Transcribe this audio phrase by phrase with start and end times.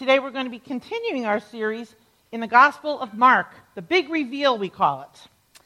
[0.00, 1.94] today we're going to be continuing our series
[2.32, 5.62] in the Gospel of Mark, the big reveal, we call it.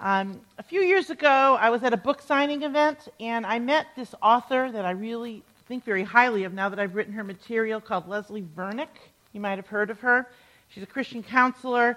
[0.00, 3.86] Um, a few years ago, I was at a book signing event, and I met
[3.94, 7.80] this author that I really think very highly of now that I've written her material
[7.80, 8.88] called Leslie Vernick.
[9.32, 10.28] You might have heard of her.
[10.70, 11.96] She's a Christian counselor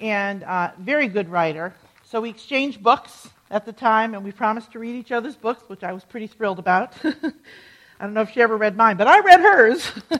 [0.00, 1.74] and uh, very good writer.
[2.06, 5.68] So we exchanged books at the time, and we promised to read each other's books,
[5.68, 6.94] which I was pretty thrilled about.
[7.04, 9.92] I don't know if she ever read mine, but I read hers.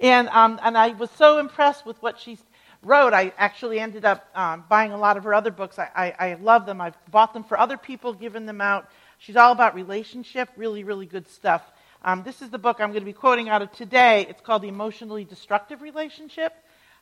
[0.00, 2.38] and, um, and I was so impressed with what she
[2.82, 3.12] wrote.
[3.12, 5.78] I actually ended up um, buying a lot of her other books.
[5.78, 6.80] I, I, I love them.
[6.80, 8.88] I've bought them for other people, given them out.
[9.18, 11.62] She's all about relationship, really, really good stuff.
[12.04, 14.26] Um, this is the book I'm going to be quoting out of today.
[14.28, 16.52] It's called The Emotionally Destructive Relationship.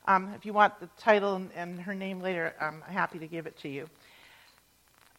[0.06, 3.46] Um, if you want the title and, and, her name later, I'm happy to give
[3.46, 3.88] it to you.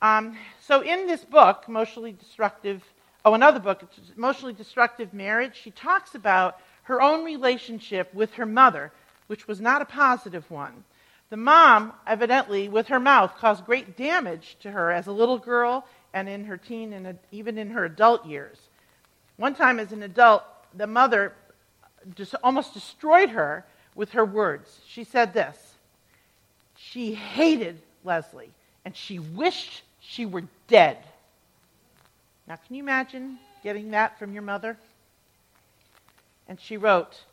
[0.02, 2.84] Um, so, in this book, Emotionally Destructive
[3.26, 8.46] oh, another book, it's Emotionally Destructive Marriage, she talks about her own relationship with her
[8.46, 8.92] mother,
[9.28, 10.84] which was not a positive one.
[11.30, 15.86] The mom, evidently, with her mouth, caused great damage to her as a little girl
[16.14, 18.58] and in her teen and even in her adult years.
[19.38, 20.44] One time, as an adult,
[20.76, 21.34] the mother
[22.14, 24.80] just almost destroyed her with her words.
[24.88, 25.58] She said this
[26.76, 28.52] She hated Leslie,
[28.86, 30.98] and she wished she were dead.
[32.48, 34.78] Now, can you imagine getting that from your mother?
[36.48, 37.24] And she wrote,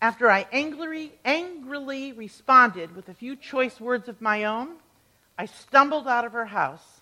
[0.00, 4.76] After I angrily, angrily responded with a few choice words of my own,
[5.38, 7.00] I stumbled out of her house,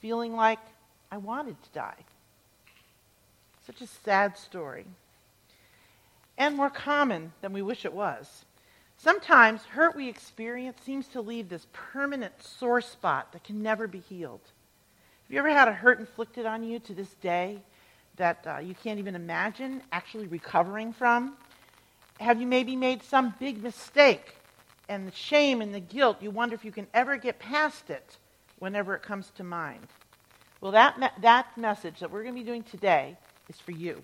[0.00, 0.58] feeling like
[1.10, 2.04] I wanted to die.
[3.66, 4.86] Such a sad story.
[6.36, 8.44] And more common than we wish it was.
[8.96, 14.00] Sometimes hurt we experience seems to leave this permanent sore spot that can never be
[14.00, 14.40] healed.
[15.24, 17.62] Have you ever had a hurt inflicted on you to this day
[18.20, 21.36] that uh, you can't even imagine actually recovering from?
[22.20, 24.36] Have you maybe made some big mistake
[24.90, 28.18] and the shame and the guilt, you wonder if you can ever get past it
[28.58, 29.86] whenever it comes to mind?
[30.60, 33.16] Well, that, me- that message that we're going to be doing today
[33.48, 34.02] is for you.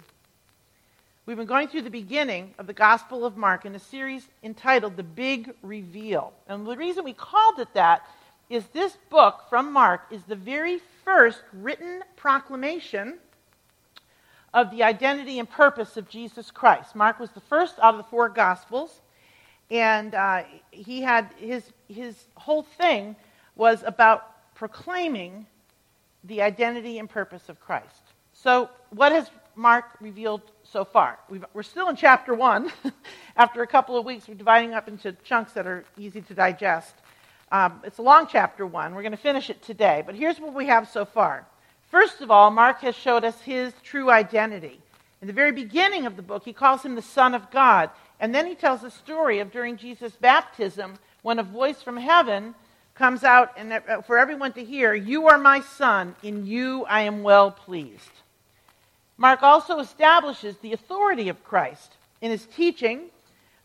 [1.26, 4.96] We've been going through the beginning of the Gospel of Mark in a series entitled
[4.96, 6.32] The Big Reveal.
[6.48, 8.08] And the reason we called it that
[8.48, 13.18] is this book from Mark is the very first written proclamation
[14.56, 16.96] of the identity and purpose of Jesus Christ.
[16.96, 19.02] Mark was the first out of the four Gospels,
[19.70, 23.14] and uh, he had his, his whole thing
[23.54, 25.44] was about proclaiming
[26.24, 28.02] the identity and purpose of Christ.
[28.32, 31.18] So, what has Mark revealed so far?
[31.28, 32.72] we are still in chapter one.
[33.36, 36.94] After a couple of weeks, we're dividing up into chunks that are easy to digest.
[37.52, 38.94] Um, it's a long chapter one.
[38.94, 40.02] We're going to finish it today.
[40.04, 41.46] But here's what we have so far.
[41.96, 44.78] First of all, Mark has showed us his true identity.
[45.22, 47.88] In the very beginning of the book, he calls him the Son of God.
[48.20, 52.54] And then he tells the story of during Jesus' baptism when a voice from heaven
[52.94, 57.00] comes out and uh, for everyone to hear, You are my Son, in you I
[57.00, 58.12] am well pleased.
[59.16, 63.08] Mark also establishes the authority of Christ in his teaching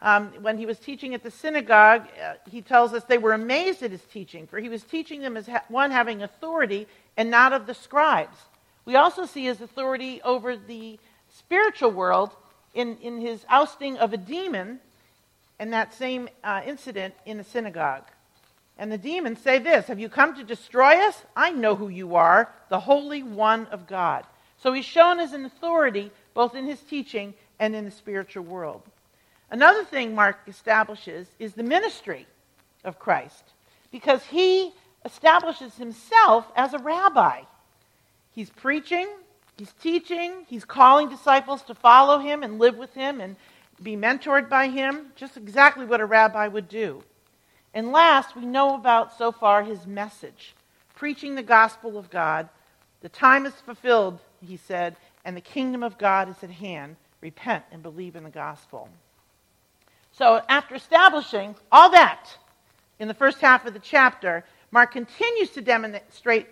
[0.04, 3.84] um, when he was teaching at the synagogue, uh, he tells us they were amazed
[3.84, 6.88] at his teaching, for he was teaching them as ha- one having authority
[7.22, 8.36] and not of the scribes.
[8.84, 10.98] We also see his authority over the
[11.30, 12.32] spiritual world
[12.74, 14.80] in, in his ousting of a demon
[15.60, 18.06] in that same uh, incident in the synagogue.
[18.76, 21.22] And the demons say this Have you come to destroy us?
[21.36, 24.26] I know who you are, the Holy One of God.
[24.58, 28.82] So he's shown as an authority both in his teaching and in the spiritual world.
[29.52, 32.26] Another thing Mark establishes is the ministry
[32.84, 33.44] of Christ,
[33.92, 34.74] because he
[35.06, 37.42] establishes himself as a rabbi.
[38.32, 39.08] He's preaching,
[39.58, 43.36] he's teaching, he's calling disciples to follow him and live with him and
[43.82, 47.04] be mentored by him, just exactly what a rabbi would do.
[47.74, 50.56] And last, we know about so far his message
[50.96, 52.48] preaching the gospel of God.
[53.02, 54.96] The time is fulfilled, he said,
[55.26, 56.96] and the kingdom of God is at hand.
[57.22, 58.88] Repent and believe in the gospel.
[60.12, 62.28] So, after establishing all that
[63.00, 66.48] in the first half of the chapter, Mark continues to demonstrate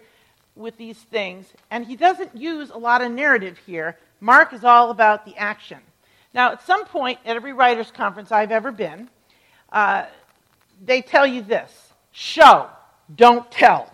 [0.55, 3.97] with these things, and he doesn't use a lot of narrative here.
[4.19, 5.79] Mark is all about the action.
[6.33, 9.09] Now, at some point at every writers' conference I've ever been,
[9.71, 10.05] uh,
[10.83, 12.69] they tell you this show,
[13.15, 13.91] don't tell.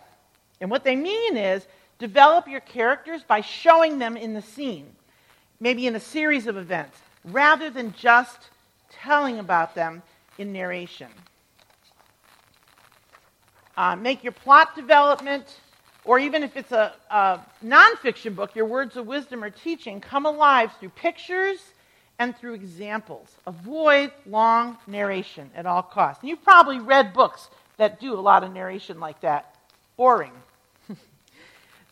[0.59, 1.67] And what they mean is
[1.99, 4.87] develop your characters by showing them in the scene,
[5.59, 8.49] maybe in a series of events, rather than just
[8.89, 10.01] telling about them
[10.37, 11.09] in narration.
[13.77, 15.59] Uh, make your plot development,
[16.05, 20.25] or even if it's a, a nonfiction book, your words of wisdom or teaching, come
[20.25, 21.59] alive through pictures
[22.17, 23.27] and through examples.
[23.45, 26.21] Avoid long narration at all costs.
[26.23, 29.53] And you've probably read books that do a lot of narration like that.
[29.97, 30.31] Boring.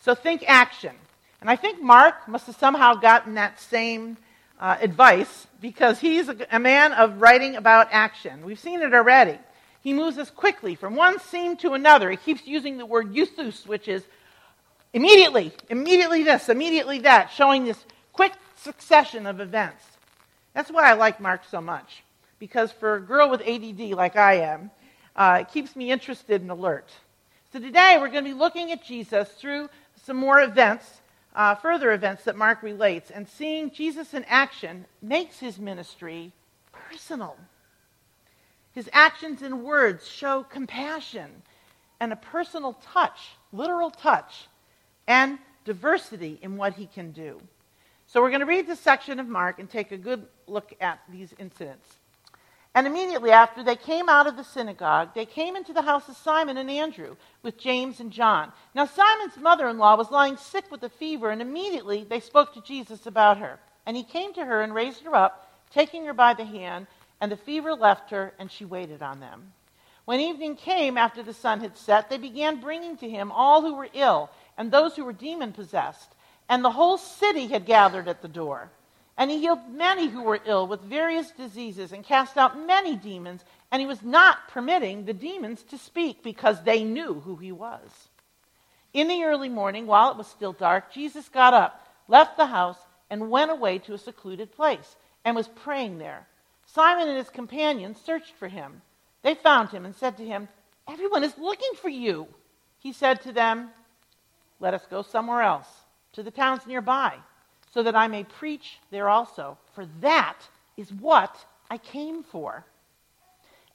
[0.02, 0.94] so think action.
[1.40, 4.16] And I think Mark must have somehow gotten that same
[4.58, 8.44] uh, advice because he's a, a man of writing about action.
[8.46, 9.38] We've seen it already.
[9.84, 12.10] He moves us quickly from one scene to another.
[12.10, 14.02] He keeps using the word euthus, which is
[14.94, 17.84] immediately, immediately this, immediately that, showing this
[18.14, 19.84] quick succession of events.
[20.54, 22.02] That's why I like Mark so much,
[22.38, 24.70] because for a girl with ADD like I am,
[25.14, 26.88] uh, it keeps me interested and alert.
[27.52, 29.68] So today we're going to be looking at Jesus through
[30.02, 31.02] some more events,
[31.36, 36.32] uh, further events that Mark relates, and seeing Jesus in action makes his ministry
[36.72, 37.36] personal.
[38.74, 41.42] His actions and words show compassion
[42.00, 44.48] and a personal touch, literal touch,
[45.06, 47.40] and diversity in what he can do.
[48.06, 51.00] So we're going to read this section of Mark and take a good look at
[51.08, 51.88] these incidents.
[52.74, 56.16] And immediately after they came out of the synagogue, they came into the house of
[56.16, 58.50] Simon and Andrew with James and John.
[58.74, 62.52] Now, Simon's mother in law was lying sick with a fever, and immediately they spoke
[62.54, 63.60] to Jesus about her.
[63.86, 66.88] And he came to her and raised her up, taking her by the hand
[67.20, 69.52] and the fever left her, and she waited on them.
[70.04, 73.74] When evening came after the sun had set, they began bringing to him all who
[73.74, 76.14] were ill and those who were demon possessed,
[76.48, 78.70] and the whole city had gathered at the door.
[79.16, 83.44] And he healed many who were ill with various diseases and cast out many demons,
[83.70, 88.08] and he was not permitting the demons to speak because they knew who he was.
[88.92, 92.78] In the early morning, while it was still dark, Jesus got up, left the house,
[93.08, 96.26] and went away to a secluded place, and was praying there.
[96.74, 98.82] Simon and his companions searched for him.
[99.22, 100.48] They found him and said to him,
[100.88, 102.26] Everyone is looking for you.
[102.78, 103.70] He said to them,
[104.58, 105.68] Let us go somewhere else,
[106.14, 107.14] to the towns nearby,
[107.72, 110.40] so that I may preach there also, for that
[110.76, 112.64] is what I came for.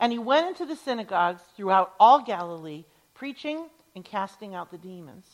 [0.01, 5.25] And he went into the synagogues throughout all Galilee, preaching and casting out the demons.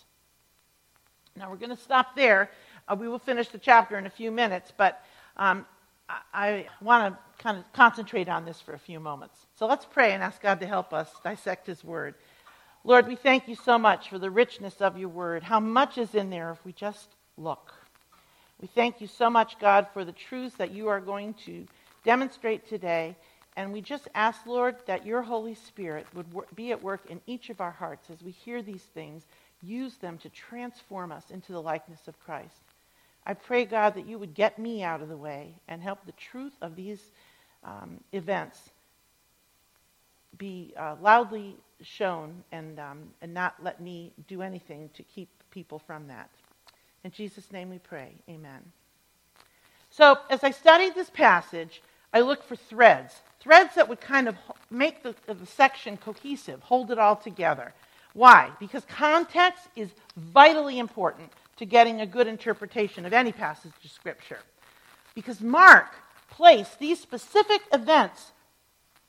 [1.35, 2.51] Now we're going to stop there.
[2.87, 5.03] Uh, we will finish the chapter in a few minutes, but
[5.35, 5.65] um,
[6.07, 9.37] I, I want to kind of concentrate on this for a few moments.
[9.59, 12.15] So let's pray and ask God to help us dissect His Word.
[12.83, 16.15] Lord, we thank you so much for the richness of your Word, how much is
[16.15, 17.07] in there if we just
[17.37, 17.71] look.
[18.59, 21.67] We thank you so much, God, for the truths that you are going to
[22.03, 23.15] demonstrate today.
[23.55, 26.25] And we just ask, Lord, that your Holy Spirit would
[26.55, 29.21] be at work in each of our hearts as we hear these things.
[29.61, 32.63] Use them to transform us into the likeness of Christ.
[33.23, 36.11] I pray, God, that you would get me out of the way and help the
[36.13, 37.11] truth of these
[37.65, 38.69] um, events
[40.37, 45.79] be uh, loudly shown and, um, and not let me do anything to keep people
[45.79, 46.29] from that.
[47.03, 48.13] In Jesus' name we pray.
[48.29, 48.61] Amen.
[49.89, 51.81] So, as I studied this passage,
[52.13, 54.35] I looked for threads, threads that would kind of
[54.69, 57.73] make the, the section cohesive, hold it all together.
[58.13, 58.51] Why?
[58.59, 64.39] Because context is vitally important to getting a good interpretation of any passage of Scripture.
[65.13, 65.93] Because Mark
[66.29, 68.31] placed these specific events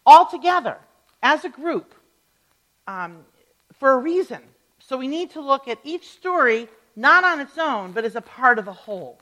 [0.04, 0.78] all together
[1.22, 1.94] as a group
[2.86, 3.24] um,
[3.72, 4.40] for a reason.
[4.78, 8.20] So we need to look at each story not on its own, but as a
[8.20, 9.18] part of a whole.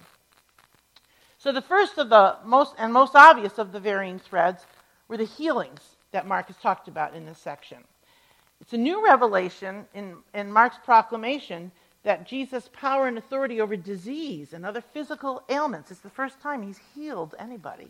[1.38, 4.64] So the first of the most and most obvious of the varying threads
[5.08, 5.81] were the healings
[6.12, 7.78] that Mark has talked about in this section.
[8.61, 11.73] It's a new revelation in, in Mark's proclamation
[12.04, 16.62] that Jesus' power and authority over disease and other physical ailments is the first time
[16.62, 17.88] he's healed anybody.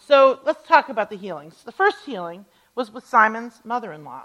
[0.00, 1.62] So let's talk about the healings.
[1.64, 4.24] The first healing was with Simon's mother in law.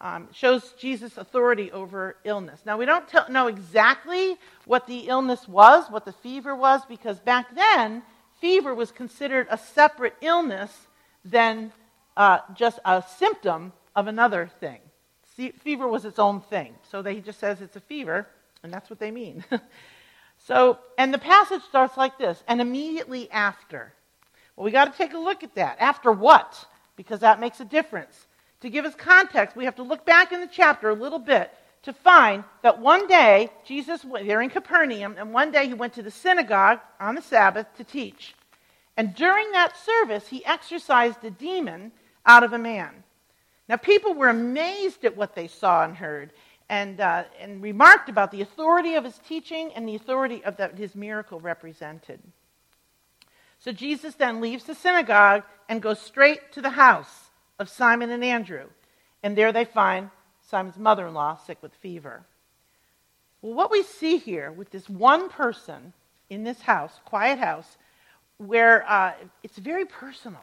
[0.00, 2.60] Um, shows Jesus' authority over illness.
[2.64, 7.20] Now, we don't t- know exactly what the illness was, what the fever was, because
[7.20, 8.02] back then,
[8.40, 10.88] fever was considered a separate illness
[11.22, 11.70] than
[12.16, 14.80] uh, just a symptom of another thing
[15.48, 16.74] fever was its own thing.
[16.90, 18.26] So they just says it's a fever,
[18.62, 19.44] and that's what they mean.
[20.46, 23.92] so, and the passage starts like this, and immediately after.
[24.56, 25.78] Well, we got to take a look at that.
[25.80, 26.66] After what?
[26.96, 28.26] Because that makes a difference.
[28.60, 31.50] To give us context, we have to look back in the chapter a little bit
[31.82, 36.02] to find that one day Jesus, they're in Capernaum, and one day he went to
[36.02, 38.34] the synagogue on the Sabbath to teach.
[38.96, 41.92] And during that service, he exorcised a demon
[42.26, 43.02] out of a man.
[43.70, 46.32] Now, people were amazed at what they saw and heard
[46.68, 50.76] and, uh, and remarked about the authority of his teaching and the authority of that
[50.76, 52.18] his miracle represented.
[53.60, 58.24] So Jesus then leaves the synagogue and goes straight to the house of Simon and
[58.24, 58.66] Andrew.
[59.22, 60.10] And there they find
[60.48, 62.24] Simon's mother in law sick with fever.
[63.40, 65.92] Well, what we see here with this one person
[66.28, 67.78] in this house, quiet house,
[68.38, 69.12] where uh,
[69.44, 70.42] it's very personal.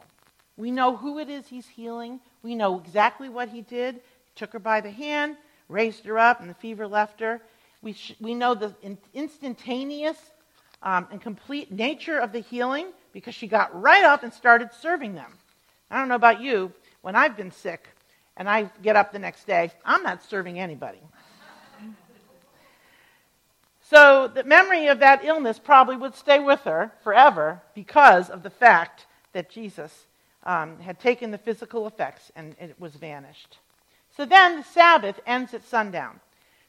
[0.56, 2.22] We know who it is he's healing.
[2.48, 4.00] We know exactly what he did.
[4.36, 5.36] Took her by the hand,
[5.68, 7.42] raised her up, and the fever left her.
[7.82, 10.16] We, sh- we know the in- instantaneous
[10.82, 15.14] um, and complete nature of the healing because she got right up and started serving
[15.14, 15.34] them.
[15.92, 17.86] I don't know about you, when I've been sick
[18.38, 21.02] and I get up the next day, I'm not serving anybody.
[23.82, 28.50] So the memory of that illness probably would stay with her forever because of the
[28.50, 30.06] fact that Jesus
[30.48, 33.60] um, had taken the physical effects and it was vanished.
[34.16, 36.20] So then the Sabbath ends at sundown.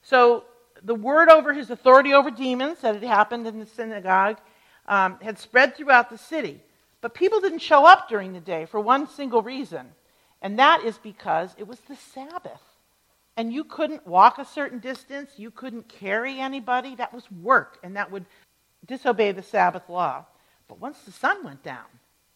[0.03, 0.45] So
[0.83, 4.39] the word over his authority over demons that had happened in the synagogue
[4.87, 6.61] um, had spread throughout the city.
[7.01, 9.87] But people didn't show up during the day for one single reason,
[10.43, 12.61] and that is because it was the Sabbath
[13.39, 16.97] and you couldn't walk a certain distance, you couldn't carry anybody.
[16.97, 18.27] That was work, and that would
[18.85, 20.27] disobey the Sabbath law.
[20.67, 21.87] But once the sun went down,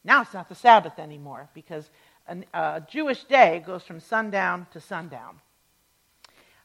[0.04, 1.90] now it's not the Sabbath anymore because
[2.28, 5.40] a, a Jewish day goes from sundown to sundown.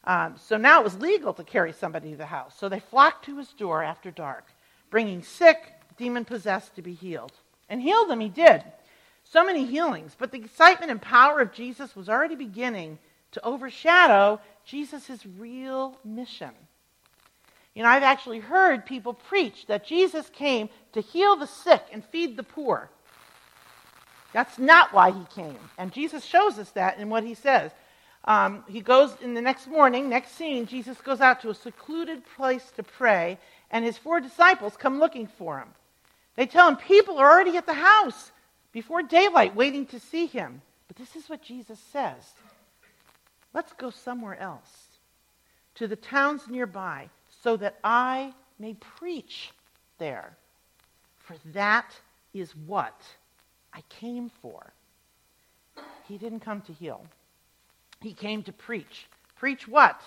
[0.04, 2.54] Um, so now it was legal to carry somebody to the house.
[2.58, 4.46] So they flocked to his door after dark,
[4.90, 7.32] bringing sick, demon possessed to be healed.
[7.68, 8.64] And healed them he did.
[9.24, 10.16] So many healings.
[10.18, 12.98] But the excitement and power of Jesus was already beginning
[13.32, 16.50] to overshadow Jesus' real mission.
[17.74, 22.04] You know, I've actually heard people preach that Jesus came to heal the sick and
[22.04, 22.90] feed the poor.
[24.32, 25.58] That's not why he came.
[25.78, 27.70] And Jesus shows us that in what he says.
[28.24, 32.22] Um, he goes in the next morning, next scene, Jesus goes out to a secluded
[32.36, 33.38] place to pray,
[33.70, 35.68] and his four disciples come looking for him.
[36.36, 38.30] They tell him people are already at the house
[38.72, 40.60] before daylight waiting to see him.
[40.88, 42.22] But this is what Jesus says
[43.54, 44.88] Let's go somewhere else,
[45.76, 47.08] to the towns nearby,
[47.42, 49.52] so that I may preach
[49.98, 50.36] there.
[51.18, 51.90] For that
[52.34, 53.00] is what
[53.72, 54.72] I came for.
[56.06, 57.04] He didn't come to heal,
[58.00, 59.06] he came to preach.
[59.36, 60.00] Preach what?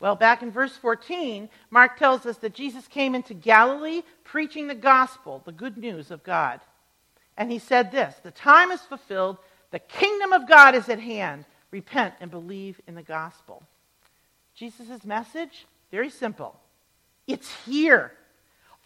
[0.00, 4.74] Well, back in verse 14, Mark tells us that Jesus came into Galilee preaching the
[4.74, 6.60] gospel, the good news of God.
[7.36, 9.38] And he said this The time is fulfilled,
[9.70, 13.60] the kingdom of God is at hand repent and believe in the gospel.
[14.54, 16.54] Jesus' message, very simple.
[17.26, 18.12] It's here.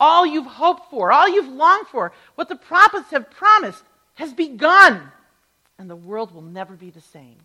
[0.00, 3.82] All you've hoped for, all you've longed for, what the prophets have promised
[4.18, 5.00] has begun,
[5.78, 7.36] and the world will never be the same.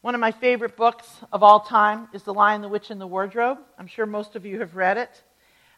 [0.00, 3.06] One of my favorite books of all time is The Lion, the Witch, and the
[3.06, 3.58] Wardrobe.
[3.78, 5.22] I'm sure most of you have read it.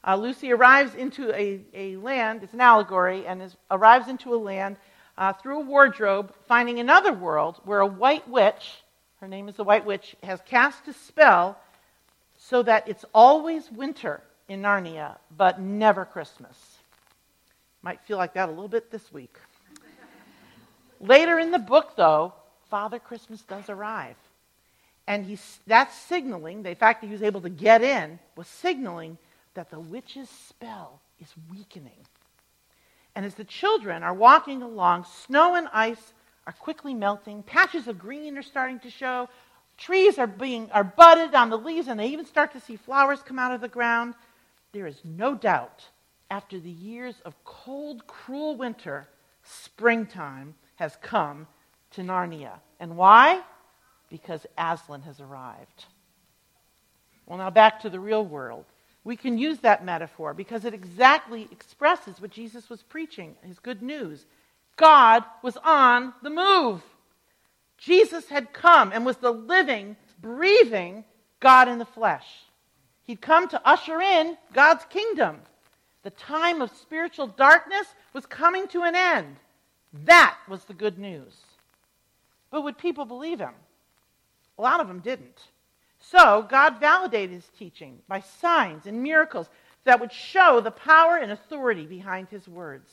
[0.06, 4.36] Uh, Lucy arrives into a, a land, it's an allegory, and is, arrives into a
[4.36, 4.78] land
[5.18, 8.82] uh, through a wardrobe, finding another world where a white witch,
[9.20, 11.58] her name is the White Witch, has cast a spell
[12.38, 16.67] so that it's always winter in Narnia, but never Christmas.
[17.82, 19.36] Might feel like that a little bit this week.
[21.00, 22.32] Later in the book, though,
[22.70, 24.16] Father Christmas does arrive.
[25.06, 29.16] And he's, that's signaling, the fact that he was able to get in was signaling
[29.54, 32.04] that the witch's spell is weakening.
[33.14, 36.12] And as the children are walking along, snow and ice
[36.46, 37.42] are quickly melting.
[37.42, 39.28] Patches of green are starting to show.
[39.76, 43.20] Trees are being are budded on the leaves, and they even start to see flowers
[43.22, 44.14] come out of the ground.
[44.72, 45.84] There is no doubt,
[46.30, 49.08] after the years of cold, cruel winter,
[49.42, 51.46] springtime has come
[51.92, 52.60] to Narnia.
[52.80, 53.42] And why?
[54.10, 55.86] Because Aslan has arrived.
[57.26, 58.64] Well, now back to the real world
[59.08, 63.80] we can use that metaphor because it exactly expresses what Jesus was preaching, his good
[63.80, 64.26] news.
[64.76, 66.82] God was on the move.
[67.78, 71.04] Jesus had come and was the living, breathing
[71.40, 72.26] God in the flesh.
[73.04, 75.38] He'd come to usher in God's kingdom.
[76.08, 79.36] The time of spiritual darkness was coming to an end.
[79.92, 81.36] That was the good news.
[82.50, 83.52] But would people believe him?
[84.56, 85.48] A lot of them didn't.
[86.00, 89.50] So, God validated his teaching by signs and miracles
[89.84, 92.90] that would show the power and authority behind his words.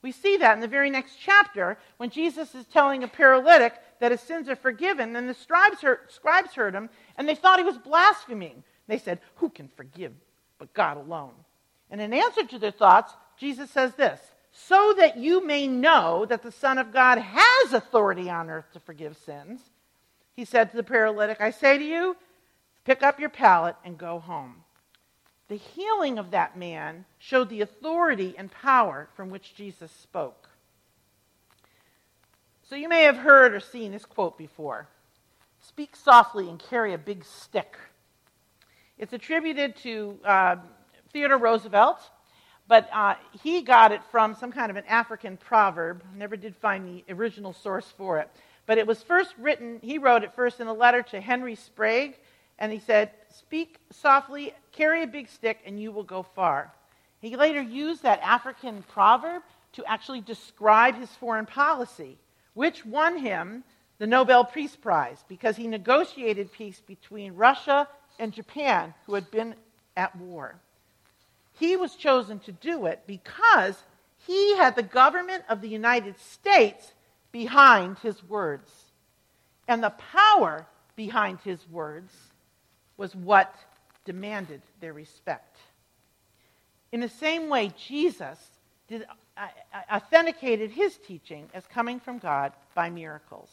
[0.00, 4.12] We see that in the very next chapter when Jesus is telling a paralytic that
[4.12, 7.66] his sins are forgiven, and the scribes heard, scribes heard him, and they thought he
[7.66, 8.64] was blaspheming.
[8.86, 10.14] They said, Who can forgive
[10.58, 11.34] but God alone?
[11.90, 14.20] And in answer to their thoughts, Jesus says this
[14.52, 18.80] So that you may know that the Son of God has authority on earth to
[18.80, 19.60] forgive sins,
[20.34, 22.16] he said to the paralytic, I say to you,
[22.84, 24.62] Pick up your pallet and go home.
[25.48, 30.48] The healing of that man showed the authority and power from which Jesus spoke.
[32.68, 34.88] So you may have heard or seen this quote before
[35.60, 37.76] Speak softly and carry a big stick.
[38.98, 40.56] It's attributed to uh,
[41.16, 41.98] Theodore Roosevelt,
[42.68, 46.02] but uh, he got it from some kind of an African proverb.
[46.14, 48.30] Never did find the original source for it.
[48.66, 52.18] But it was first written, he wrote it first in a letter to Henry Sprague,
[52.58, 56.70] and he said, Speak softly, carry a big stick, and you will go far.
[57.22, 59.42] He later used that African proverb
[59.72, 62.18] to actually describe his foreign policy,
[62.52, 63.64] which won him
[63.96, 69.54] the Nobel Peace Prize because he negotiated peace between Russia and Japan, who had been
[69.96, 70.60] at war.
[71.58, 73.76] He was chosen to do it because
[74.26, 76.92] he had the government of the United States
[77.32, 78.70] behind his words.
[79.68, 82.12] And the power behind his words
[82.96, 83.54] was what
[84.04, 85.56] demanded their respect.
[86.92, 88.38] In the same way, Jesus
[88.88, 89.04] did,
[89.36, 89.48] uh,
[89.92, 93.50] authenticated his teaching as coming from God by miracles.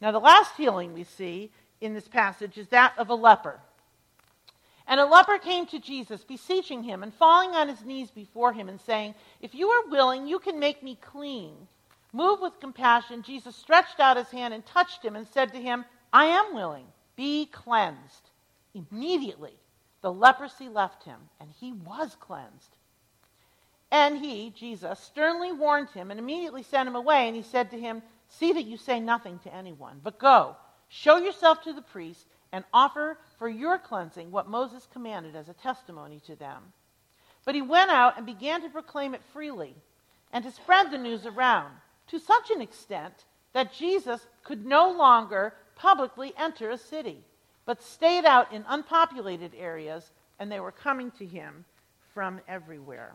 [0.00, 1.50] Now, the last healing we see
[1.80, 3.60] in this passage is that of a leper.
[4.86, 8.68] And a leper came to Jesus, beseeching him and falling on his knees before him
[8.68, 11.54] and saying, If you are willing, you can make me clean.
[12.12, 15.84] Moved with compassion, Jesus stretched out his hand and touched him and said to him,
[16.12, 16.86] I am willing,
[17.16, 18.30] be cleansed.
[18.74, 19.54] Immediately,
[20.02, 22.76] the leprosy left him, and he was cleansed.
[23.90, 27.26] And he, Jesus, sternly warned him and immediately sent him away.
[27.26, 30.56] And he said to him, See that you say nothing to anyone, but go,
[30.88, 35.54] show yourself to the priest and offer for your cleansing what Moses commanded as a
[35.54, 36.62] testimony to them.
[37.44, 39.74] But he went out and began to proclaim it freely
[40.32, 41.72] and to spread the news around
[42.08, 47.18] to such an extent that Jesus could no longer publicly enter a city,
[47.66, 51.64] but stayed out in unpopulated areas, and they were coming to him
[52.12, 53.12] from everywhere.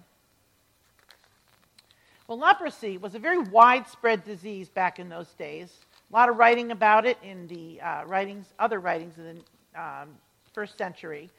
[2.27, 5.73] Well, leprosy was a very widespread disease back in those days.
[6.11, 9.43] A lot of writing about it in the uh, writings, other writings in the
[9.79, 10.09] um,
[10.53, 11.29] first century.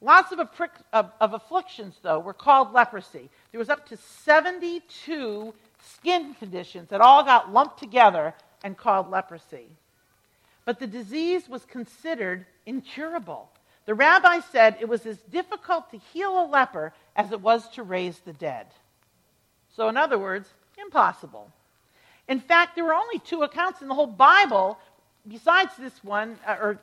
[0.00, 0.38] Lots of,
[0.92, 3.28] of, of afflictions, though, were called leprosy.
[3.50, 9.66] There was up to 72 skin conditions that all got lumped together and called leprosy.
[10.64, 13.48] But the disease was considered incurable.
[13.86, 17.82] The rabbi said it was as difficult to heal a leper as it was to
[17.82, 18.66] raise the dead.
[19.74, 21.50] So, in other words, impossible.
[22.28, 24.78] In fact, there were only two accounts in the whole Bible,
[25.26, 26.78] besides this one, uh, or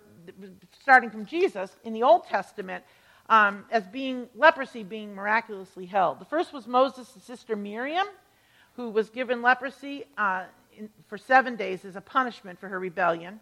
[0.82, 2.84] starting from Jesus, in the Old Testament,
[3.30, 6.20] um, as being leprosy being miraculously held.
[6.20, 8.08] The first was Moses' sister Miriam,
[8.76, 10.44] who was given leprosy uh,
[10.78, 13.40] in, for seven days as a punishment for her rebellion.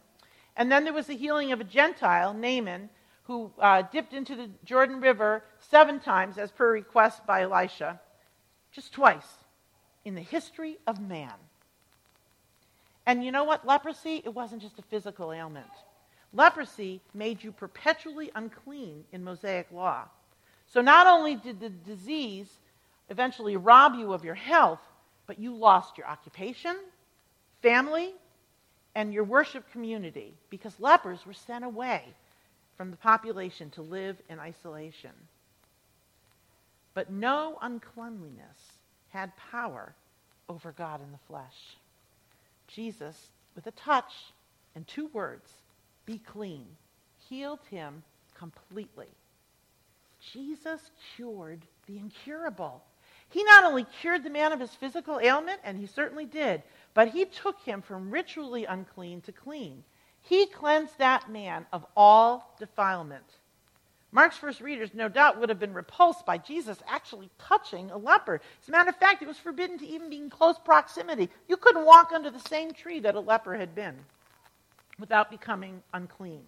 [0.55, 2.89] And then there was the healing of a Gentile, Naaman,
[3.23, 7.99] who uh, dipped into the Jordan River seven times as per request by Elisha,
[8.71, 9.27] just twice
[10.05, 11.33] in the history of man.
[13.05, 13.65] And you know what?
[13.65, 15.65] Leprosy, it wasn't just a physical ailment.
[16.33, 20.05] Leprosy made you perpetually unclean in Mosaic law.
[20.67, 22.47] So not only did the disease
[23.09, 24.81] eventually rob you of your health,
[25.27, 26.75] but you lost your occupation,
[27.61, 28.13] family,
[28.95, 32.03] and your worship community because lepers were sent away
[32.75, 35.11] from the population to live in isolation.
[36.93, 38.73] But no uncleanliness
[39.09, 39.93] had power
[40.49, 41.77] over God in the flesh.
[42.67, 44.11] Jesus, with a touch
[44.75, 45.49] and two words,
[46.05, 46.65] be clean,
[47.29, 48.03] healed him
[48.35, 49.07] completely.
[50.31, 52.83] Jesus cured the incurable.
[53.29, 56.61] He not only cured the man of his physical ailment, and he certainly did,
[56.93, 59.83] but he took him from ritually unclean to clean.
[60.21, 63.25] He cleansed that man of all defilement.
[64.11, 68.39] Mark's first readers, no doubt, would have been repulsed by Jesus actually touching a leper.
[68.61, 71.29] As a matter of fact, it was forbidden to even be in close proximity.
[71.47, 73.95] You couldn't walk under the same tree that a leper had been
[74.99, 76.43] without becoming unclean.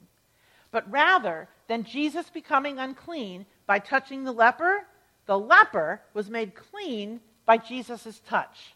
[0.72, 4.86] But rather than Jesus becoming unclean by touching the leper,
[5.26, 8.74] the leper was made clean by Jesus' touch.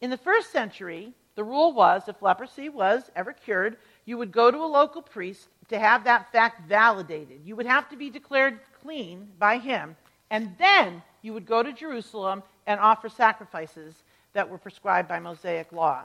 [0.00, 4.50] In the first century, the rule was if leprosy was ever cured, you would go
[4.50, 7.40] to a local priest to have that fact validated.
[7.44, 9.96] You would have to be declared clean by him,
[10.30, 13.94] and then you would go to Jerusalem and offer sacrifices
[14.32, 16.04] that were prescribed by Mosaic law.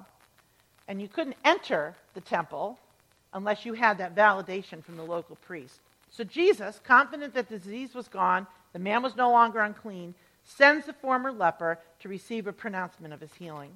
[0.87, 2.77] And you couldn't enter the temple
[3.33, 5.79] unless you had that validation from the local priest.
[6.11, 10.85] So Jesus, confident that the disease was gone, the man was no longer unclean, sends
[10.85, 13.71] the former leper to receive a pronouncement of his healing.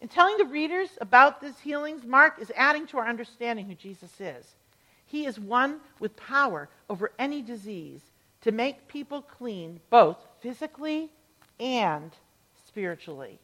[0.00, 4.20] In telling the readers about these healings, Mark is adding to our understanding who Jesus
[4.20, 4.54] is.
[5.06, 8.00] He is one with power over any disease
[8.42, 11.10] to make people clean, both physically
[11.58, 12.12] and
[12.66, 13.38] spiritually.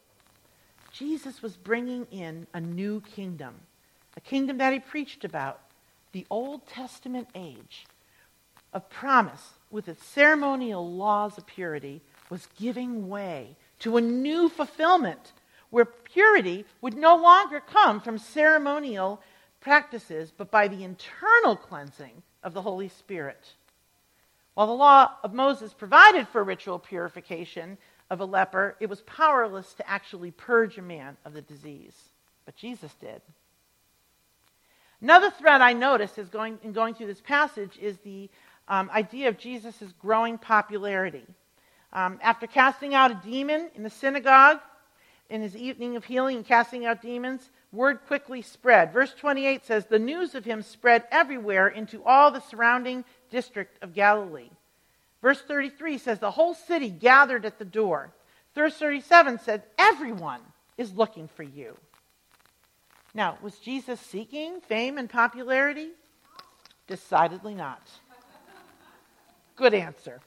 [0.91, 3.55] Jesus was bringing in a new kingdom,
[4.17, 5.61] a kingdom that he preached about,
[6.11, 7.85] the Old Testament age
[8.73, 15.33] of promise, with its ceremonial laws of purity, was giving way to a new fulfillment
[15.69, 19.21] where purity would no longer come from ceremonial
[19.61, 23.53] practices, but by the internal cleansing of the Holy Spirit.
[24.53, 27.77] While the law of Moses provided for ritual purification
[28.11, 31.95] of a leper, it was powerless to actually purge a man of the disease.
[32.45, 33.21] But Jesus did.
[35.01, 38.29] Another thread I noticed is going, in going through this passage is the
[38.67, 41.25] um, idea of Jesus' growing popularity.
[41.93, 44.59] Um, after casting out a demon in the synagogue,
[45.29, 48.91] in his evening of healing and casting out demons, word quickly spread.
[48.91, 53.93] Verse 28 says, The news of him spread everywhere into all the surrounding district of
[53.93, 54.49] Galilee.
[55.21, 58.11] Verse 33 says, The whole city gathered at the door.
[58.55, 60.41] Verse 37 says, Everyone
[60.77, 61.77] is looking for you.
[63.13, 65.89] Now, was Jesus seeking fame and popularity?
[66.87, 67.81] Decidedly not.
[69.55, 70.21] Good answer.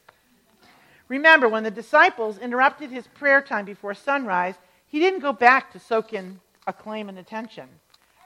[1.09, 4.54] Remember, when the disciples interrupted his prayer time before sunrise,
[4.87, 7.68] he didn't go back to soak in acclaim and attention.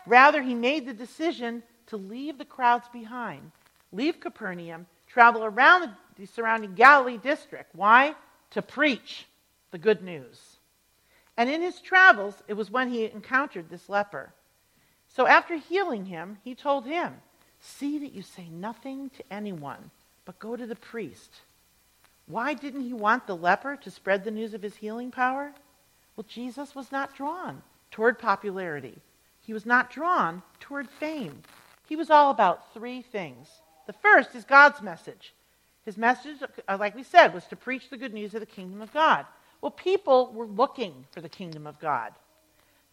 [0.06, 3.50] Rather, he made the decision to leave the crowds behind,
[3.92, 5.90] leave Capernaum, travel around the
[6.26, 7.74] surrounding Galilee district.
[7.74, 8.14] Why?
[8.52, 9.26] To preach
[9.70, 10.58] the good news.
[11.36, 14.32] And in his travels, it was when he encountered this leper.
[15.08, 17.14] So after healing him, he told him,
[17.60, 19.90] See that you say nothing to anyone,
[20.24, 21.40] but go to the priest.
[22.26, 25.52] Why didn't he want the leper to spread the news of his healing power?
[26.16, 28.98] Well, Jesus was not drawn toward popularity.
[29.40, 31.42] He was not drawn toward fame.
[31.88, 33.48] He was all about three things.
[33.86, 35.32] The first is God's message.
[35.88, 36.36] His message,
[36.68, 39.24] uh, like we said, was to preach the good news of the kingdom of God.
[39.62, 42.12] Well, people were looking for the kingdom of God.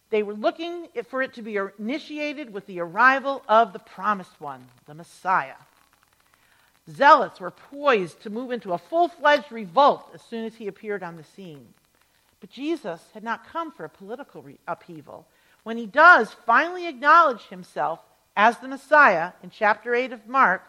[0.08, 4.64] They were looking for it to be initiated with the arrival of the promised one,
[4.86, 5.56] the Messiah.
[6.90, 11.02] Zealots were poised to move into a full fledged revolt as soon as he appeared
[11.02, 11.68] on the scene.
[12.40, 15.26] But Jesus had not come for a political re- upheaval.
[15.64, 18.00] When he does finally acknowledge himself
[18.34, 20.62] as the Messiah in chapter 8 of Mark,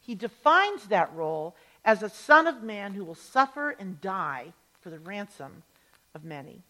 [0.00, 4.90] he defines that role as a Son of Man who will suffer and die for
[4.90, 5.62] the ransom
[6.14, 6.62] of many.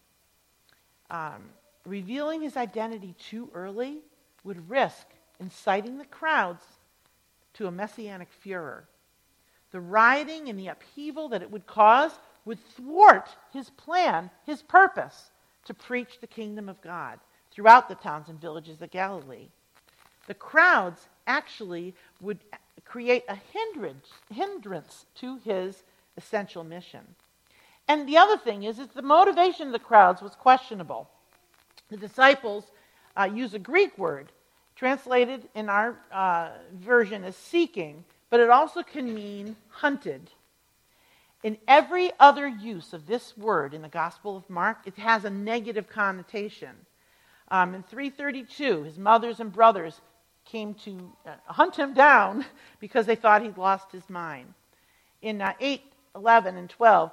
[1.10, 1.50] Um,
[1.84, 3.98] revealing his identity too early
[4.44, 5.06] would risk
[5.38, 6.62] inciting the crowds
[7.54, 8.84] to a messianic furor.
[9.72, 12.12] The rioting and the upheaval that it would cause
[12.44, 15.30] would thwart his plan, his purpose
[15.64, 17.18] to preach the kingdom of God
[17.52, 19.48] throughout the towns and villages of Galilee.
[20.26, 22.38] The crowds actually would
[22.84, 25.82] create a hindrance, hindrance to his
[26.16, 27.00] essential mission.
[27.88, 31.08] And the other thing is, is the motivation of the crowds was questionable.
[31.88, 32.64] The disciples
[33.16, 34.30] uh, use a Greek word
[34.76, 40.30] translated in our uh, version as seeking, but it also can mean hunted
[41.42, 45.30] in every other use of this word in the Gospel of Mark, it has a
[45.30, 46.70] negative connotation.
[47.50, 50.00] Um, in 332, his mothers and brothers
[50.50, 52.44] came to uh, hunt him down
[52.80, 54.52] because they thought he'd lost his mind.
[55.22, 55.82] In uh, 8,
[56.14, 57.10] 11, and 12,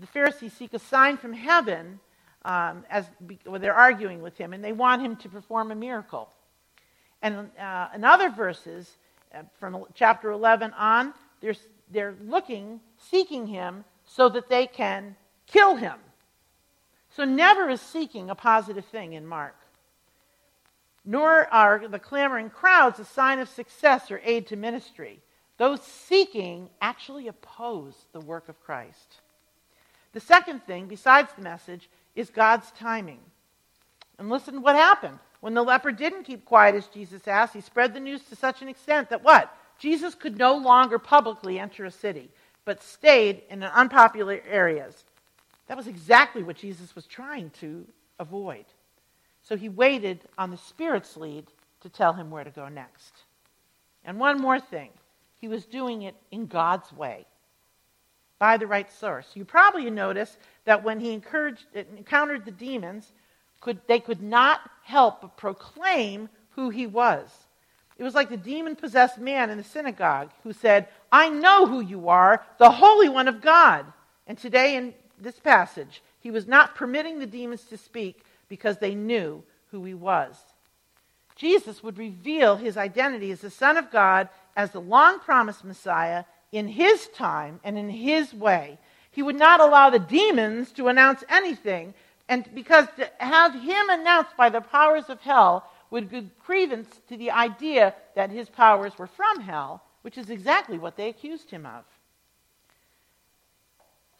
[0.00, 2.00] the Pharisees seek a sign from heaven
[2.44, 3.06] um, as
[3.46, 6.28] well, they're arguing with him, and they want him to perform a miracle.
[7.20, 8.96] And uh, in other verses,
[9.32, 15.14] uh, from chapter 11 on, there's they're looking, seeking him so that they can
[15.46, 15.98] kill him.
[17.10, 19.54] So never is seeking a positive thing in Mark.
[21.04, 25.20] Nor are the clamoring crowds a sign of success or aid to ministry.
[25.58, 29.20] Those seeking actually oppose the work of Christ.
[30.12, 33.20] The second thing, besides the message, is God's timing.
[34.18, 35.18] And listen to what happened.
[35.40, 38.62] When the leper didn't keep quiet as Jesus asked, he spread the news to such
[38.62, 39.52] an extent that what?
[39.78, 42.30] Jesus could no longer publicly enter a city,
[42.64, 45.04] but stayed in unpopular areas.
[45.66, 47.84] That was exactly what Jesus was trying to
[48.20, 48.64] avoid.
[49.42, 51.46] So he waited on the Spirit's lead
[51.80, 53.12] to tell him where to go next.
[54.04, 54.90] And one more thing
[55.40, 57.26] he was doing it in God's way,
[58.38, 59.30] by the right source.
[59.34, 63.12] You probably noticed that when he encountered the demons,
[63.60, 67.28] could, they could not help but proclaim who he was.
[67.98, 71.80] It was like the demon possessed man in the synagogue who said, I know who
[71.80, 73.86] you are, the Holy One of God.
[74.26, 78.94] And today in this passage, he was not permitting the demons to speak because they
[78.94, 80.36] knew who he was.
[81.36, 86.24] Jesus would reveal his identity as the Son of God, as the long promised Messiah,
[86.52, 88.78] in his time and in his way.
[89.10, 91.94] He would not allow the demons to announce anything,
[92.28, 97.16] and because to have him announced by the powers of hell would give credence to
[97.16, 101.64] the idea that his powers were from hell, which is exactly what they accused him
[101.64, 101.84] of.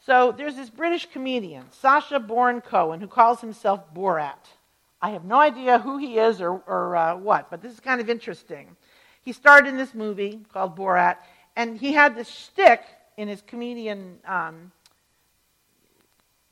[0.05, 4.49] So there's this British comedian, Sacha Baron Cohen, who calls himself Borat.
[5.01, 8.01] I have no idea who he is or, or uh, what, but this is kind
[8.01, 8.77] of interesting.
[9.23, 11.19] He starred in this movie called Borat,
[11.55, 12.83] and he had this shtick
[13.17, 14.73] in his comedian, um,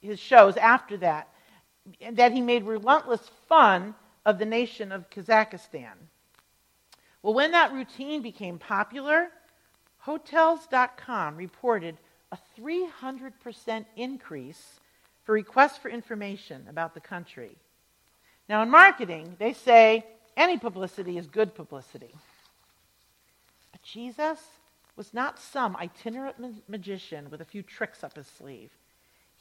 [0.00, 1.28] his shows after that,
[2.12, 5.94] that he made relentless fun of the nation of Kazakhstan.
[7.22, 9.30] Well, when that routine became popular,
[9.98, 11.98] Hotels.com reported
[12.32, 14.80] a 300% increase
[15.24, 17.56] for requests for information about the country.
[18.48, 20.04] Now, in marketing, they say
[20.36, 22.14] any publicity is good publicity.
[23.72, 24.40] But Jesus
[24.96, 28.70] was not some itinerant ma- magician with a few tricks up his sleeve.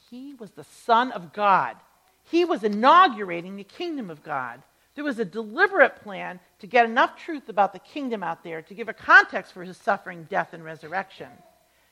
[0.09, 1.75] He was the Son of God.
[2.23, 4.61] He was inaugurating the kingdom of God.
[4.95, 8.73] There was a deliberate plan to get enough truth about the kingdom out there to
[8.73, 11.29] give a context for his suffering, death, and resurrection.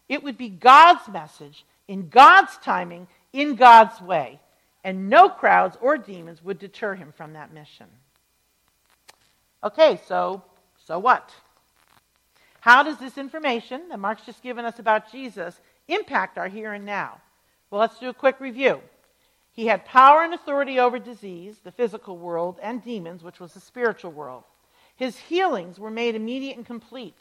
[0.09, 4.39] It would be God's message in God's timing, in God's way,
[4.83, 7.87] and no crowds or demons would deter him from that mission.
[9.63, 10.43] Okay, so
[10.85, 11.33] so what?
[12.61, 16.85] How does this information that Mark's just given us about Jesus impact our here and
[16.85, 17.19] now?
[17.69, 18.81] Well, let's do a quick review.
[19.51, 23.59] He had power and authority over disease, the physical world, and demons, which was the
[23.59, 24.43] spiritual world.
[24.95, 27.17] His healings were made immediate and complete.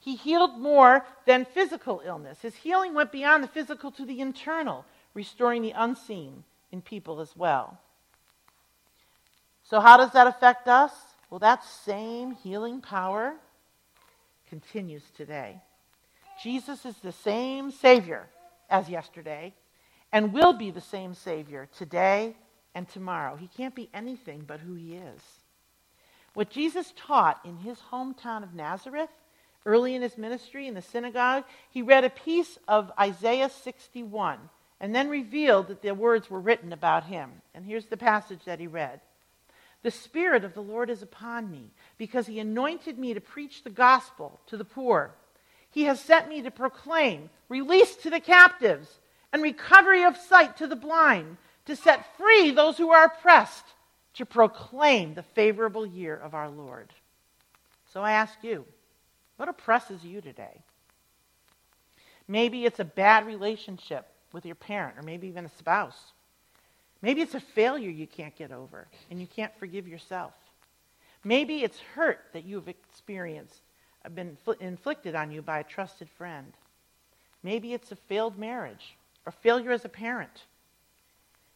[0.00, 2.40] He healed more than physical illness.
[2.40, 4.84] His healing went beyond the physical to the internal,
[5.14, 7.80] restoring the unseen in people as well.
[9.64, 10.92] So, how does that affect us?
[11.30, 13.34] Well, that same healing power
[14.48, 15.60] continues today.
[16.42, 18.28] Jesus is the same Savior
[18.70, 19.54] as yesterday,
[20.12, 22.36] and will be the same Savior today
[22.74, 23.36] and tomorrow.
[23.36, 25.20] He can't be anything but who he is.
[26.34, 29.10] What Jesus taught in his hometown of Nazareth,
[29.68, 34.38] early in his ministry in the synagogue, he read a piece of Isaiah 61
[34.80, 37.30] and then revealed that the words were written about him.
[37.54, 39.00] And here's the passage that he read
[39.82, 43.70] The Spirit of the Lord is upon me, because he anointed me to preach the
[43.70, 45.10] gospel to the poor.
[45.70, 48.88] He has sent me to proclaim release to the captives
[49.34, 53.66] and recovery of sight to the blind, to set free those who are oppressed,
[54.14, 56.88] to proclaim the favorable year of our Lord.
[57.92, 58.64] So I ask you,
[59.38, 60.62] what oppresses you today?
[62.26, 66.12] Maybe it's a bad relationship with your parent, or maybe even a spouse.
[67.00, 70.34] Maybe it's a failure you can't get over and you can't forgive yourself.
[71.24, 73.60] Maybe it's hurt that you've experienced,
[74.04, 76.52] uh, been inflicted on you by a trusted friend.
[77.42, 80.44] Maybe it's a failed marriage or failure as a parent.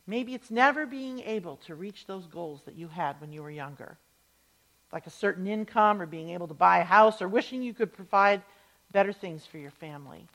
[0.07, 3.51] Maybe it's never being able to reach those goals that you had when you were
[3.51, 3.99] younger,
[4.93, 7.93] like a certain income or being able to buy a house or wishing you could
[7.93, 8.43] provide
[8.93, 10.27] better things for your family.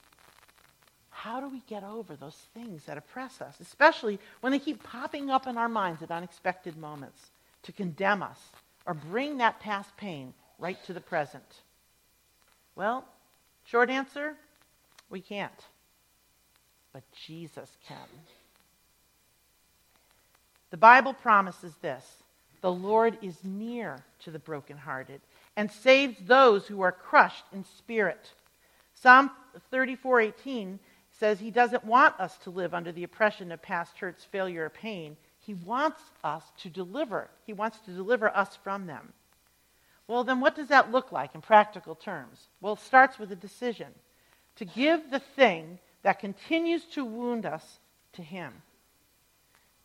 [1.10, 5.30] How do we get over those things that oppress us, especially when they keep popping
[5.30, 7.30] up in our minds at unexpected moments
[7.64, 8.40] to condemn us
[8.86, 11.62] or bring that past pain right to the present?
[12.76, 13.06] Well,
[13.66, 14.36] short answer
[15.10, 15.64] we can't
[16.98, 17.98] but Jesus can.
[20.72, 22.04] The Bible promises this
[22.68, 25.22] the Lord is near to the brokenhearted
[25.56, 28.34] and saves those who are crushed in spirit.
[28.94, 29.32] Psalm
[29.72, 30.78] 34:18
[31.14, 34.70] says he doesn't want us to live under the oppression of past hurts, failure, or
[34.70, 35.16] pain.
[35.40, 37.30] He wants us to deliver.
[37.46, 39.14] He wants to deliver us from them.
[40.06, 42.50] Well, then what does that look like in practical terms?
[42.60, 43.94] Well, it starts with a decision
[44.58, 47.80] to give the thing that continues to wound us
[48.12, 48.62] to Him.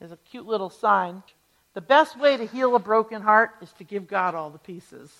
[0.00, 1.22] There's a cute little sign.
[1.74, 5.10] The best way to heal a broken heart is to give God all the pieces.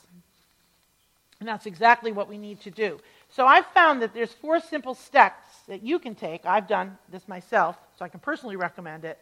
[1.40, 3.00] And that's exactly what we need to do.
[3.30, 6.44] So I've found that there's four simple steps that you can take.
[6.44, 9.18] I've done this myself, so I can personally recommend it.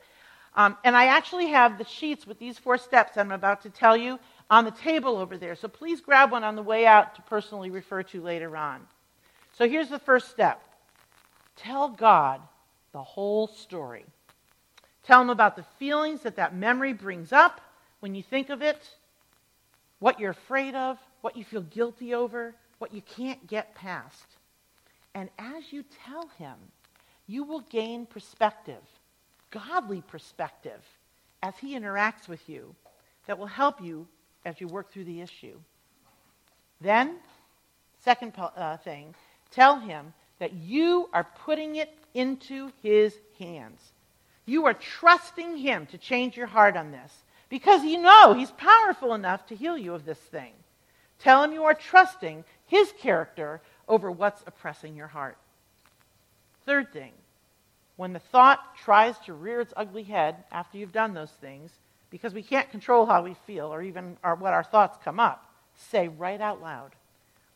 [0.57, 3.97] Um, and I actually have the sheets with these four steps I'm about to tell
[3.97, 4.19] you
[4.51, 5.55] on the table over there.
[5.55, 8.81] So please grab one on the way out to personally refer to later on.
[9.57, 10.61] So here's the first step
[11.57, 12.41] Tell God
[12.93, 14.05] the whole story.
[15.11, 17.61] Tell him about the feelings that that memory brings up
[17.99, 18.89] when you think of it,
[19.99, 24.25] what you're afraid of, what you feel guilty over, what you can't get past.
[25.17, 26.55] And as you tell him,
[27.27, 28.85] you will gain perspective,
[29.51, 30.81] godly perspective,
[31.43, 32.73] as he interacts with you
[33.27, 34.07] that will help you
[34.45, 35.59] as you work through the issue.
[36.81, 37.17] Then,
[38.05, 39.17] second uh, thing,
[39.51, 43.91] tell him that you are putting it into his hands.
[44.51, 47.13] You are trusting him to change your heart on this
[47.49, 50.51] because you know he's powerful enough to heal you of this thing.
[51.21, 55.37] Tell him you are trusting his character over what's oppressing your heart.
[56.67, 57.13] Third thing,
[57.95, 61.71] when the thought tries to rear its ugly head after you've done those things,
[62.11, 65.49] because we can't control how we feel or even our, what our thoughts come up,
[65.77, 66.91] say right out loud,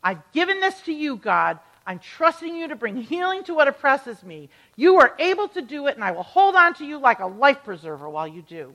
[0.01, 1.59] I've given this to you, God.
[1.87, 4.49] I'm trusting you to bring healing to what oppresses me.
[4.75, 7.27] You are able to do it, and I will hold on to you like a
[7.27, 8.73] life preserver while you do.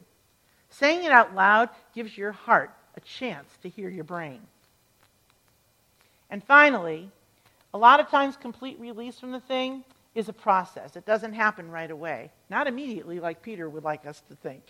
[0.71, 4.41] Saying it out loud gives your heart a chance to hear your brain.
[6.31, 7.11] And finally,
[7.75, 10.97] a lot of times complete release from the thing is a process.
[10.97, 12.31] It doesn't happen right away.
[12.49, 14.63] Not immediately, like Peter would like us to think.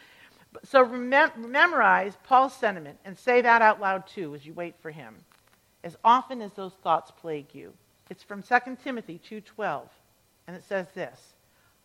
[0.64, 5.16] so memorize Paul's sentiment and say that out loud too as you wait for him.
[5.84, 7.72] As often as those thoughts plague you.
[8.08, 9.88] It's from 2 Timothy 2:12,
[10.46, 11.34] and it says this: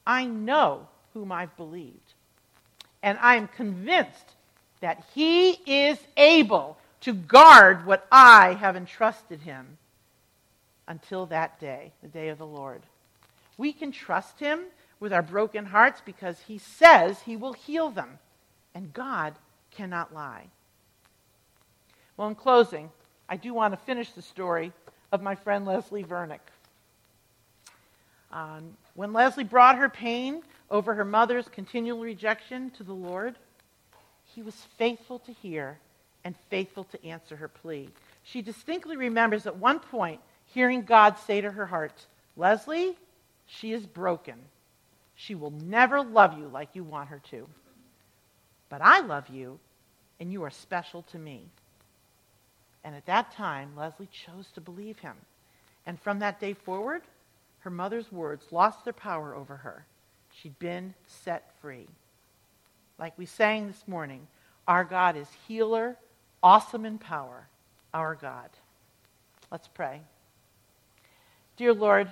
[0.05, 2.13] I know whom I've believed,
[3.01, 4.35] and I am convinced
[4.81, 9.77] that he is able to guard what I have entrusted him
[10.87, 12.81] until that day, the day of the Lord.
[13.57, 14.65] We can trust him
[14.99, 18.19] with our broken hearts because he says he will heal them,
[18.73, 19.35] and God
[19.71, 20.47] cannot lie.
[22.15, 22.91] Well, in closing,
[23.29, 24.71] I do want to finish the story
[25.11, 26.39] of my friend Leslie Vernick.
[28.31, 33.35] Um, when Leslie brought her pain over her mother's continual rejection to the Lord,
[34.35, 35.77] he was faithful to hear
[36.23, 37.89] and faithful to answer her plea.
[38.23, 42.97] She distinctly remembers at one point hearing God say to her heart, Leslie,
[43.45, 44.35] she is broken.
[45.15, 47.47] She will never love you like you want her to.
[48.69, 49.59] But I love you,
[50.19, 51.45] and you are special to me.
[52.83, 55.15] And at that time, Leslie chose to believe him.
[55.85, 57.01] And from that day forward,
[57.59, 59.85] her mother's words lost their power over her.
[60.33, 61.87] She'd been set free.
[62.99, 64.27] Like we sang this morning,
[64.67, 65.97] our God is healer,
[66.41, 67.47] awesome in power,
[67.93, 68.49] our God.
[69.51, 70.01] Let's pray.
[71.57, 72.11] Dear Lord,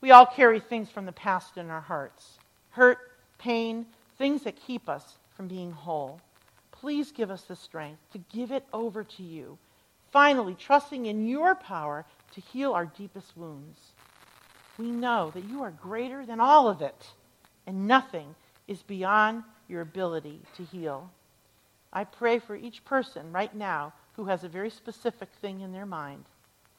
[0.00, 2.38] we all carry things from the past in our hearts
[2.70, 2.98] hurt,
[3.38, 3.84] pain,
[4.18, 6.20] things that keep us from being whole.
[6.70, 9.58] Please give us the strength to give it over to you,
[10.12, 13.78] finally, trusting in your power to heal our deepest wounds.
[14.78, 17.10] We know that you are greater than all of it,
[17.66, 18.34] and nothing
[18.68, 21.10] is beyond your ability to heal.
[21.92, 25.86] I pray for each person right now who has a very specific thing in their
[25.86, 26.24] mind.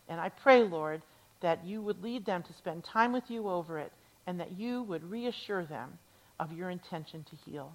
[0.07, 1.01] And I pray, Lord,
[1.41, 3.91] that you would lead them to spend time with you over it,
[4.25, 5.97] and that you would reassure them
[6.39, 7.73] of your intention to heal.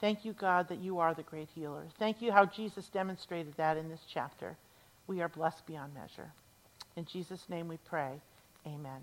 [0.00, 1.84] Thank you, God, that you are the great healer.
[1.98, 4.56] Thank you how Jesus demonstrated that in this chapter.
[5.06, 6.32] We are blessed beyond measure.
[6.96, 8.20] In Jesus' name we pray.
[8.66, 9.02] Amen.